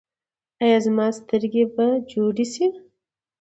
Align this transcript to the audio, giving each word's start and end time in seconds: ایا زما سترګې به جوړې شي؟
ایا 0.63 0.77
زما 0.85 1.07
سترګې 1.19 1.63
به 1.75 1.85
جوړې 2.11 2.45
شي؟ 2.53 2.67